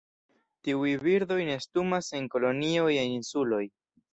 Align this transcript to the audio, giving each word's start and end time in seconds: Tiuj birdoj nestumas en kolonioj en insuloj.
Tiuj 0.67 0.93
birdoj 1.03 1.37
nestumas 1.49 2.09
en 2.21 2.33
kolonioj 2.37 2.91
en 3.05 3.15
insuloj. 3.21 3.65